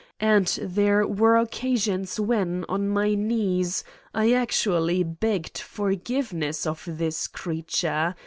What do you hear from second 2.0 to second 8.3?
when, on my knees, I actually begged forgiveness of this creature